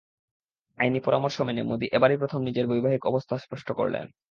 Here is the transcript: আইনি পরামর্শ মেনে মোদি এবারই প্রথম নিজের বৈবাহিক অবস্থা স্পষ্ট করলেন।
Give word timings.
আইনি 0.77 0.99
পরামর্শ 0.99 1.37
মেনে 1.41 1.61
মোদি 1.63 1.87
এবারই 1.93 2.17
প্রথম 2.17 2.39
নিজের 2.41 2.65
বৈবাহিক 2.67 3.03
অবস্থা 3.05 3.35
স্পষ্ট 3.37 3.67
করলেন। 3.71 4.05